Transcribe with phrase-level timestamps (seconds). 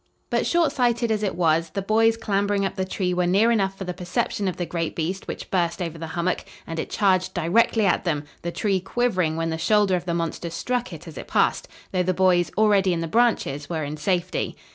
[0.31, 3.77] But short sighted as it was, the boys clambering up the tree were near enough
[3.77, 7.35] for the perception of the great beast which burst over the hummock, and it charged
[7.35, 11.19] directly at them, the tree quivering when the shoulder of the monster struck it as
[11.19, 14.57] it passed, though the boys, already in the branches, were in safety.